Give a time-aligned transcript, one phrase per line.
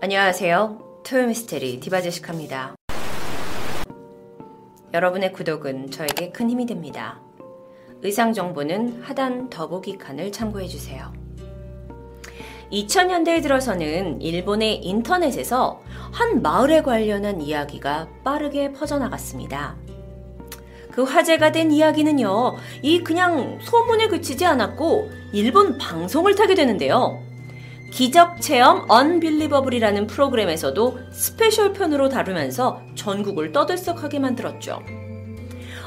[0.00, 1.02] 안녕하세요.
[1.02, 2.76] 토요미스테리 디바제시카입니다.
[4.94, 7.20] 여러분의 구독은 저에게 큰 힘이 됩니다.
[8.02, 11.12] 의상 정보는 하단 더보기 칸을 참고해주세요.
[12.70, 15.80] 2000년대에 들어서는 일본의 인터넷에서
[16.12, 19.76] 한 마을에 관련한 이야기가 빠르게 퍼져나갔습니다.
[20.92, 27.20] 그 화제가 된 이야기는요, 이 그냥 소문에 그치지 않았고, 일본 방송을 타게 되는데요.
[27.90, 34.82] 기적 체험 Unbelievable이라는 프로그램에서도 special 편으로 다루면서 전국을 떠들썩하게 만들었죠.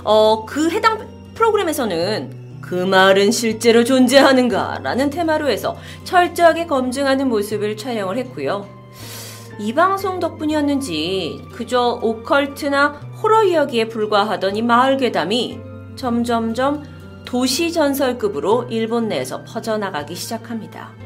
[0.03, 4.79] 어, 그 해당 프로그램에서는 그 말은 실제로 존재하는가?
[4.83, 8.67] 라는 테마로 해서 철저하게 검증하는 모습을 촬영을 했고요.
[9.59, 12.87] 이 방송 덕분이었는지 그저 오컬트나
[13.21, 15.59] 호러 이야기에 불과하던 이 마을 괴담이
[15.95, 16.83] 점점점
[17.25, 21.00] 도시 전설급으로 일본 내에서 퍼져나가기 시작합니다.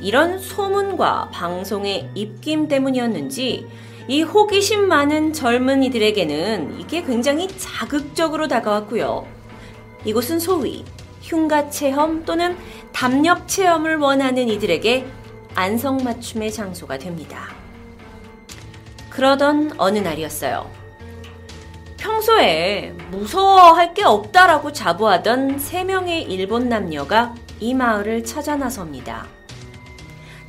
[0.00, 3.66] 이런 소문과 방송의 입김 때문이었는지
[4.08, 9.26] 이 호기심 많은 젊은이들에게는 이게 굉장히 자극적으로 다가왔고요.
[10.04, 10.84] 이곳은 소위
[11.20, 12.56] 흉가 체험 또는
[12.92, 15.06] 담력 체험을 원하는 이들에게
[15.54, 17.48] 안성맞춤의 장소가 됩니다.
[19.10, 20.70] 그러던 어느 날이었어요.
[21.98, 29.26] 평소에 무서워할 게 없다라고 자부하던 세 명의 일본 남녀가 이 마을을 찾아 나섭니다.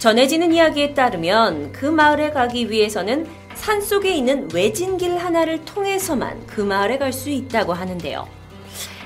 [0.02, 6.97] 전해지는 이야기에 따르면 그 마을에 가기 위해서는 산 속에 있는 외진길 하나를 통해서만 그 마을에
[6.97, 8.27] 갈 수 있다고 하는데요.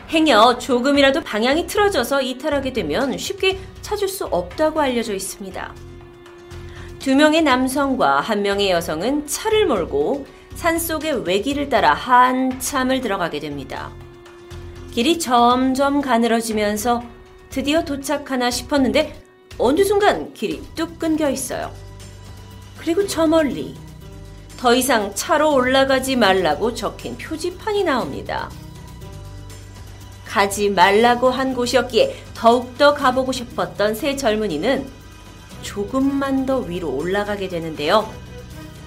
[0.07, 5.75] 행여 조금이라도 방향이 틀어져서 이탈하게 되면 쉽게 찾을 수 없다고 알려져 있습니다.
[6.99, 13.91] 두 명의 남성과 한 명의 여성은 차를 몰고 산 속의 외길을 따라 한참을 들어가게 됩니다.
[14.91, 17.03] 길이 점점 가늘어지면서
[17.49, 19.24] 드디어 도착하나 싶었는데
[19.57, 21.71] 어느 순간 길이 뚝 끊겨 있어요.
[22.77, 23.75] 그리고 저 멀리
[24.57, 28.49] 더 이상 차로 올라가지 말라고 적힌 표지판이 나옵니다.
[30.25, 34.85] 가지 말라고 한 곳이었기에 더욱더 가보고 싶었던 세 젊은이는
[35.61, 38.13] 조금만 더 위로 올라가게 되는데요.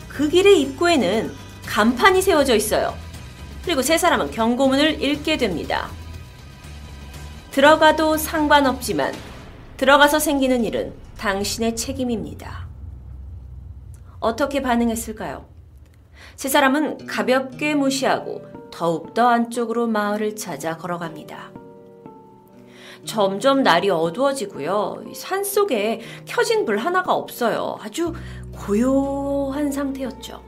[0.08, 1.32] 그 길의 입구에는
[1.66, 2.94] 간판이 세워져 있어요.
[3.64, 5.88] 그리고 세 사람은 경고문을 읽게 됩니다.
[7.50, 9.14] 들어가도 상관없지만
[9.78, 12.66] 들어가서 생기는 일은 당신의 책임입니다.
[14.18, 15.46] 어떻게 반응했을까요?
[16.34, 21.52] 세 사람은 가볍게 무시하고 더욱더 안쪽으로 마을을 찾아 걸어갑니다.
[23.04, 25.04] 점점 날이 어두워지고요.
[25.14, 27.78] 산 속에 켜진 불 하나가 없어요.
[27.80, 28.12] 아주
[28.52, 30.42] 고요한 상태였죠.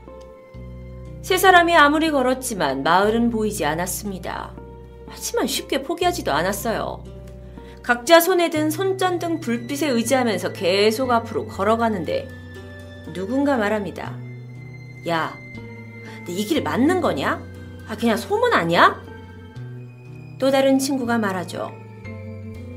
[1.22, 4.52] 세 사람이 아무리 걸었지만 마을은 보이지 않았습니다.
[5.06, 7.19] 하지만 쉽게 포기하지도 않았어요.
[7.82, 12.28] 각자 손에 든 손전등 불빛에 의지하면서 계속 앞으로 걸어가는데
[13.14, 14.16] 누군가 말합니다.
[15.08, 15.36] 야,
[16.28, 17.42] 이 길 맞는 거냐?
[17.88, 19.00] 아, 그냥 소문 아니야?
[20.38, 21.72] 또 다른 친구가 말하죠.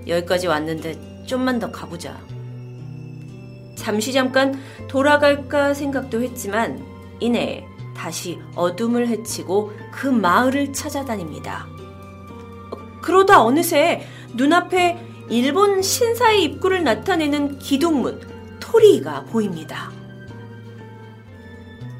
[0.08, 2.18] 여기까지 왔는데 좀만 더 가보자.
[3.78, 6.84] 잠시 잠깐 돌아갈까 생각도 했지만
[7.20, 7.66] 이내
[7.96, 11.68] 다시 어둠을 헤치고 그 마을을 찾아다닙니다.
[13.02, 14.02] 그러다 어느새
[14.34, 14.98] 눈앞에
[15.30, 18.22] 일본 신사의 입구를 나타내는 기둥문
[18.60, 19.92] 토리이가 보입니다.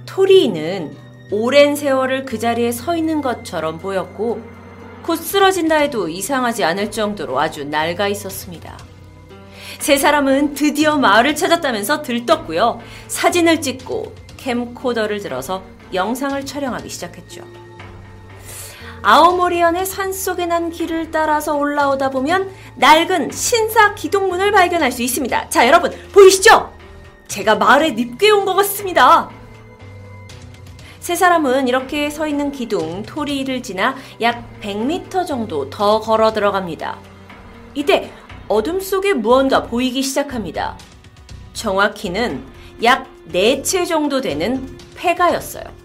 [0.06, 0.96] 토리이는
[1.32, 4.42] 오랜 세월을 그 자리에 서 있는 것처럼 보였고
[5.04, 8.78] 곧 쓰러진다 해도 이상하지 않을 정도로 아주 낡아 있었습니다.
[9.80, 12.80] 세 사람은 드디어 마을을 찾았다면서 들떴고요.
[13.08, 15.64] 사진을 찍고 캠코더를 들어서
[15.94, 17.63] 영상을 촬영하기 시작했죠.
[19.04, 25.50] 아오모리현의 산속에 난 길을 따라서 올라오다 보면 낡은 신사 기둥문을 발견할 수 있습니다.
[25.50, 26.72] 자, 여러분, 보이시죠?
[27.28, 29.30] 제가 마을에 늪게 온 것 같습니다.
[31.00, 36.98] 세 사람은 이렇게 서 있는 기둥 토리를 지나 약 100m 정도 더 걸어 들어갑니다.
[37.74, 38.10] 이때
[38.48, 40.78] 어둠 속에 무언가 보이기 시작합니다.
[41.54, 42.46] 정확히는
[42.84, 45.83] 약 4채 정도 되는 폐가였어요.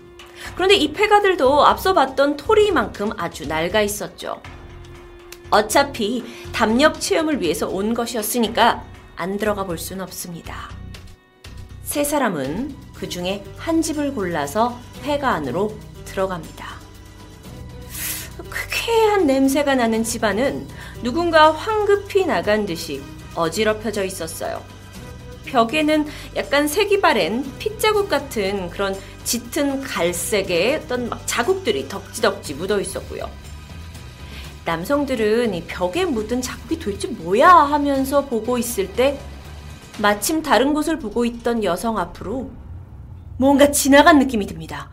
[0.55, 4.41] 그런데 이 폐가들도 앞서 봤던 토리만큼 아주 낡아 있었죠.
[5.51, 8.85] 어차피 담력 체험을 위해서 온 것이었으니까
[9.17, 10.71] 안 들어가 볼 수는 없습니다.
[11.83, 15.75] 세 사람은 그 중에 한 집을 골라서 폐가 안으로
[16.05, 16.67] 들어갑니다.
[18.71, 20.69] 쾌쾌한 냄새가 나는 집안은
[21.03, 23.03] 누군가 황급히 나간 듯이
[23.35, 24.63] 어지럽혀져 있었어요.
[25.49, 26.07] 벽에는
[26.37, 33.29] 약간 색이 바랜 핏자국 같은 그런 짙은 갈색의 어떤 막 자국들이 덕지덕지 묻어 있었고요.
[34.65, 39.19] 남성들은 이 벽에 묻은 자국이 도대체 뭐야 하면서 보고 있을 때
[39.99, 42.51] 마침 다른 곳을 보고 있던 여성 앞으로
[43.39, 44.91] 뭔가 지나간 느낌이 듭니다.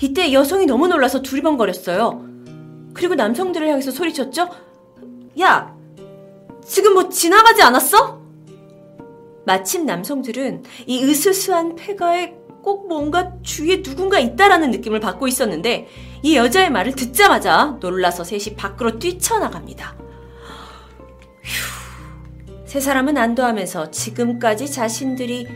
[0.00, 2.24] 이때 여성이 너무 놀라서 두리번거렸어요.
[2.92, 4.48] 그리고 남성들을 향해서 소리쳤죠?
[5.40, 5.74] 야!
[6.66, 8.21] 지금 뭐 지나가지 않았어?
[9.44, 15.88] 마침 남성들은 이 으스스한 폐가에 꼭 뭔가 주위에 누군가 있다라는 느낌을 받고 있었는데
[16.22, 19.96] 이 여자의 말을 듣자마자 놀라서 셋이 밖으로 뛰쳐나갑니다.
[21.42, 22.66] 휴.
[22.66, 25.48] 세 사람은 안도하면서 지금까지 자신들이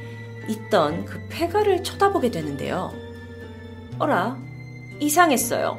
[0.48, 2.92] 있던 그 폐가를 쳐다보게 되는데요.
[3.98, 4.36] 어라,
[5.00, 5.78] 이상했어요.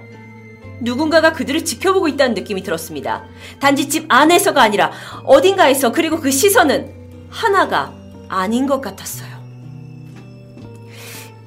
[0.80, 3.25] 누군가가 그들을 지켜보고 있다는 느낌이 들었습니다.
[3.59, 4.92] 단지 집 안에서가 아니라
[5.25, 7.96] 어딘가에서 그리고 그 시선은 하나가
[8.29, 9.38] 아닌 것 같았어요.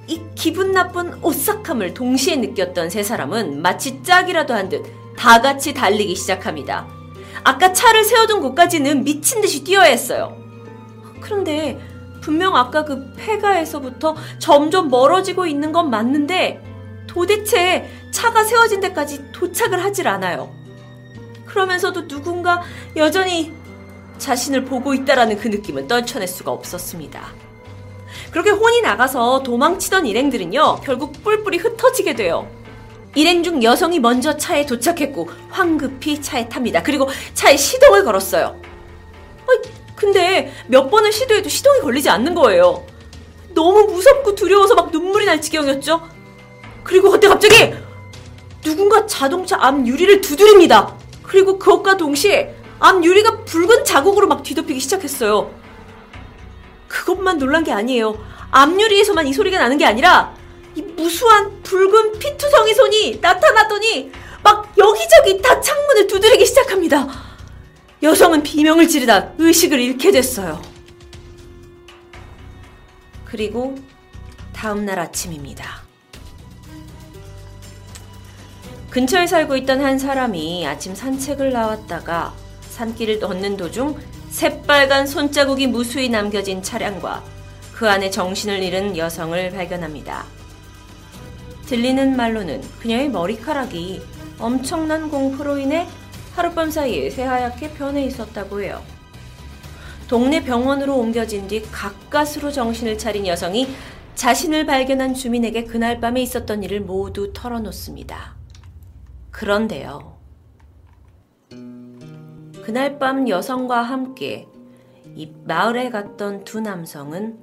[0.07, 6.15] 이 기분 나쁜 오싹함을 동시에 느꼈던 세 사람은 마치 짝이라도 한 듯 다 같이 달리기
[6.15, 6.89] 시작합니다.
[7.45, 10.35] 아까 차를 세워둔 곳까지는 미친 듯이 뛰어야 했어요.
[11.21, 11.79] 그런데
[12.23, 16.63] 분명 아까 그 폐가에서부터 점점 멀어지고 있는 건 맞는데
[17.07, 20.55] 도대체 차가 세워진 데까지 도착을 하질 않아요.
[21.45, 22.63] 그러면서도 누군가
[22.97, 23.53] 여전히
[24.21, 27.33] 자신을 보고 있다라는 그 느낌은 떨쳐낼 수가 없었습니다.
[28.31, 32.49] 그렇게 혼이 나가서 도망치던 일행들은요, 결국 뿔뿔이 흩어지게 돼요.
[33.17, 36.83] 일행 중 여성이 먼저 차에 도착했고, 황급히 차에 탑니다.
[36.83, 38.57] 그리고 차에 시동을 걸었어요.
[39.97, 42.87] 근데 몇 번을 시도해도 시동이 걸리지 않는 거예요.
[43.53, 46.09] 너무 무섭고 두려워서 막 눈물이 날 지경이었죠.
[46.85, 47.75] 그리고 그때 갑자기
[48.63, 50.97] 누군가 자동차 앞 유리를 두드립니다.
[51.23, 55.55] 그리고 그것과 동시에 앞 유리가 붉은 자국으로 막 뒤덮이기 시작했어요.
[56.89, 58.19] 그것만 놀란 게 아니에요.
[58.51, 60.35] 앞유리에서만 이 소리가 나는 게 아니라
[60.75, 64.11] 이 무수한 붉은 피투성이 손이 나타났더니
[64.43, 67.07] 막 여기저기 다 창문을 두드리기 시작합니다.
[68.03, 70.61] 여성은 비명을 지르다 의식을 잃게 됐어요.
[73.27, 73.77] 그리고
[74.55, 75.83] 다음날 아침입니다.
[78.89, 82.35] 근처에 살고 있던 한 사람이 아침 산책을 나왔다가
[82.81, 83.95] 산길을 걷는 도중
[84.31, 87.23] 새빨간 손자국이 무수히 남겨진 차량과
[87.75, 90.25] 그 안에 정신을 잃은 여성을 발견합니다.
[91.67, 94.03] 들리는 말로는 그녀의 머리카락이
[94.39, 95.87] 엄청난 공포로 인해
[96.35, 98.83] 하룻밤 사이에 새하얗게 변해 있었다고 해요.
[100.09, 103.69] 동네 병원으로 옮겨진 뒤 가까스로 정신을 차린 여성이
[104.15, 108.37] 자신을 발견한 주민에게 그날 밤에 있었던 일을 모두 털어놓습니다.
[109.31, 110.20] 그런데요.
[112.65, 114.47] 그날 밤 여성과 함께
[115.15, 117.39] 이 마을에 갔던 두 남성은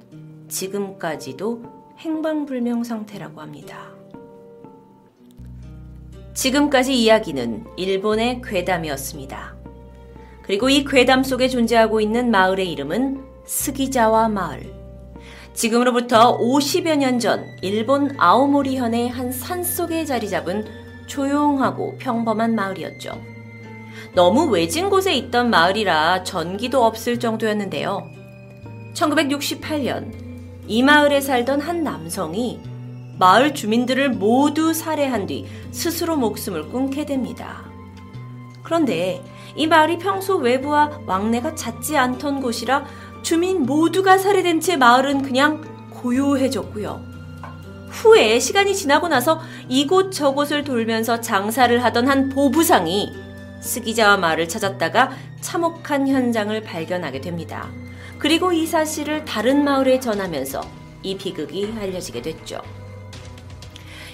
[0.48, 1.62] 지금까지도
[1.98, 3.90] 행방불명 상태라고 합니다.
[6.34, 9.56] 지금까지 이야기는 일본의 괴담이었습니다.
[10.42, 14.72] 그리고 이 괴담 속에 존재하고 있는 마을의 이름은 스기자와 마을.
[15.52, 20.64] 지금으로부터 50여 년 전 일본 아오모리현의 한 산속에 자리 잡은
[21.08, 23.37] 조용하고 평범한 마을이었죠.
[24.14, 28.10] 너무 외진 곳에 있던 마을이라 전기도 없을 정도였는데요.
[28.94, 30.12] 1968년
[30.66, 32.60] 이 마을에 살던 한 남성이
[33.18, 37.64] 마을 주민들을 모두 살해한 뒤 스스로 목숨을 끊게 됩니다.
[38.62, 39.22] 그런데
[39.56, 42.84] 이 마을이 평소 외부와 왕래가 잦지 않던 곳이라
[43.22, 47.00] 주민 모두가 살해된 채 마을은 그냥 고요해졌고요.
[47.90, 53.10] 후에 시간이 지나고 나서 이곳 저곳을 돌면서 장사를 하던 한 보부상이
[53.60, 57.68] 스기자와 마을을 찾았다가 참혹한 현장을 발견하게 됩니다.
[58.18, 60.60] 그리고 이 사실을 다른 마을에 전하면서
[61.02, 62.60] 이 비극이 알려지게 됐죠.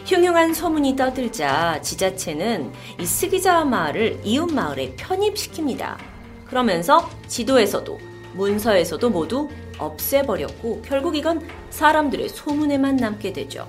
[0.06, 5.96] 흉흉한 소문이 떠들자 지자체는 이 스기자와 마을을 이웃 마을에 편입시킵니다.
[6.46, 7.98] 그러면서 지도에서도
[8.34, 9.48] 문서에서도 모두
[9.78, 13.66] 없애버렸고 결국 이건 사람들의 소문에만 남게 되죠.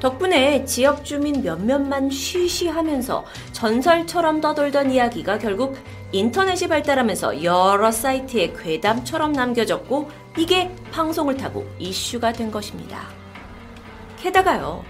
[0.00, 5.76] 덕분에 지역 주민 몇몇만 쉬쉬하면서 전설처럼 떠돌던 이야기가 결국
[6.10, 13.08] 인터넷이 발달하면서 여러 사이트에 괴담처럼 남겨졌고 이게 방송을 타고 이슈가 된 것입니다.
[14.18, 14.84] 게다가요,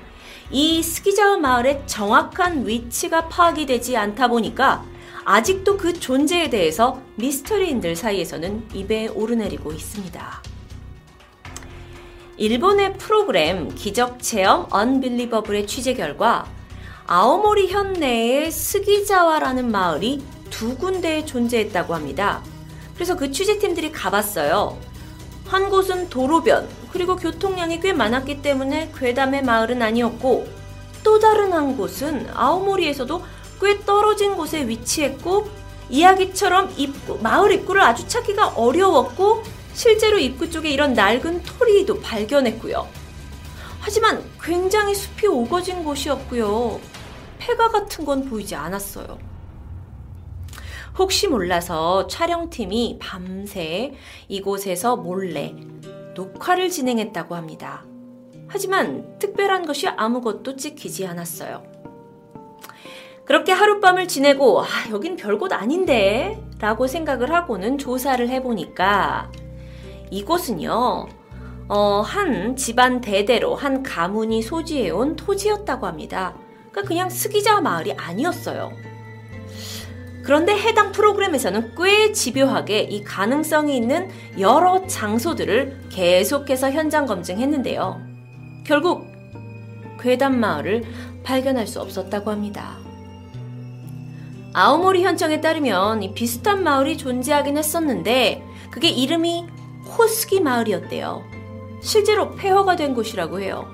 [0.51, 4.85] 이 스키자와 마을의 정확한 위치가 파악이 되지 않다 보니까
[5.25, 10.50] 아직도 그 존재에 대해서 미스터리인들 사이에서는 입에 오르내리고 있습니다.
[12.41, 16.47] 일본의 프로그램 기적체험 언빌리버블의 취재 결과
[17.07, 22.43] 아오모리 현내에 스기자와라는 마을이 두 군데에 존재했다고 합니다.
[22.95, 24.79] 그래서 그 취재팀들이 가봤어요.
[25.49, 30.49] 한 곳은 도로변, 그리고 교통량이 꽤 많았기 때문에 괴담의 마을은 아니었고,
[31.05, 33.23] 또 다른 한 곳은 아오모리에서도
[33.61, 35.47] 꽤 떨어진 곳에 위치했고,
[35.91, 39.43] 이야기처럼 입구, 마을 입구를 아주 찾기가 어려웠고,
[39.81, 42.87] 실제로 입구 쪽에 이런 낡은 토리도 발견했고요.
[43.81, 46.79] 하지만 굉장히 숲이 오거진 곳이었고요.
[47.39, 49.19] 폐가 같은 건 보이지 않았어요.
[50.99, 53.95] 혹시 몰라서 촬영팀이 밤새
[54.29, 55.55] 이곳에서 몰래
[56.15, 57.83] 녹화를 진행했다고 합니다.
[58.49, 61.63] 하지만 특별한 것이 아무것도 찍히지 않았어요.
[63.25, 66.39] 그렇게 하룻밤을 지내고, 아, 여긴 별곳 아닌데?
[66.59, 69.31] 라고 생각을 하고는 조사를 해보니까
[70.11, 71.09] 이곳은요,
[71.69, 76.35] 어, 한 집안 대대로 한 가문이 소지해온 토지였다고 합니다.
[76.71, 78.73] 그러니까 그냥 스기자 마을이 아니었어요.
[80.23, 88.01] 그런데 해당 프로그램에서는 꽤 집요하게 이 가능성이 있는 여러 장소들을 계속해서 현장 검증했는데요.
[88.67, 89.07] 결국
[90.01, 90.85] 괴담 마을을
[91.23, 92.77] 발견할 수 없었다고 합니다.
[94.53, 99.47] 아오모리 현청에 따르면 이 비슷한 마을이 존재하긴 했었는데 그게 이름이
[99.97, 101.25] 호스기 마을이었대요.
[101.83, 103.67] 실제로 폐허가 된 곳이라고 해요.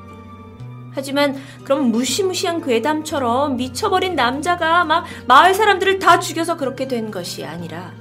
[0.94, 7.92] 하지만 그럼 무시무시한 괴담처럼 미쳐버린 남자가 막 마을 사람들을 다 죽여서 그렇게 된 것이 아니라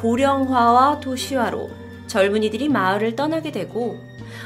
[0.00, 1.68] 고령화와 도시화로
[2.06, 3.98] 젊은이들이 마을을 떠나게 되고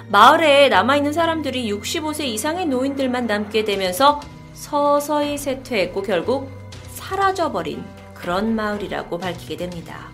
[0.08, 4.20] 마을에 남아있는 사람들이 65세 이상의 노인들만 남게 되면서
[4.54, 6.50] 서서히 쇠퇴했고 결국
[6.94, 7.84] 사라져버린
[8.14, 10.10] 그런 마을이라고 밝히게 됩니다.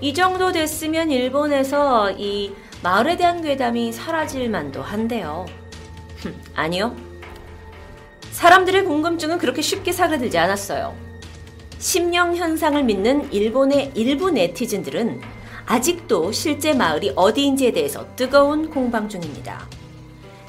[0.00, 5.44] 이 정도 됐으면 일본에서 이 마을에 대한 괴담이 사라질 만도 한데요.
[6.54, 6.96] 아니요.
[8.30, 10.94] 사람들의 궁금증은 그렇게 쉽게 사그라들지 않았어요.
[11.78, 15.20] 심령 현상을 믿는 일본의 일부 네티즌들은
[15.66, 19.68] 아직도 실제 마을이 어디인지에 대해서 뜨거운 공방 중입니다.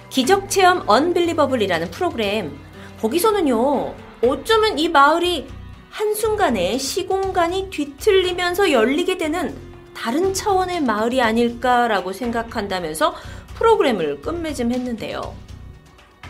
[0.10, 2.58] 기적체험 언빌리버블이라는 프로그램,
[3.02, 3.94] 거기서는요,
[4.24, 5.48] 어쩌면 이 마을이
[5.92, 9.56] 한순간에 시공간이 뒤틀리면서 열리게 되는
[9.94, 13.14] 다른 차원의 마을이 아닐까라고 생각한다면서
[13.56, 15.36] 프로그램을 끝맺음했는데요.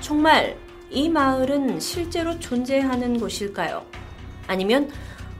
[0.01, 0.58] 정말
[0.89, 3.86] 이 마을은 실제로 존재하는 곳일까요?
[4.48, 4.91] 아니면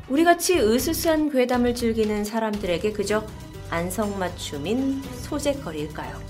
[0.08, 3.26] 우리 같이 으스스한 괴담을 즐기는 사람들에게 그저
[3.72, 6.22] 안성맞춤인 소재거리일까요?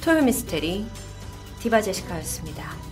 [0.00, 0.86] 토요 미스테리
[1.60, 2.83] 디바제시카였습니다.